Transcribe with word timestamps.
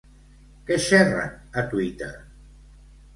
Què 0.69 0.77
xerren 0.85 1.35
a 1.63 1.65
Twitter? 1.73 2.09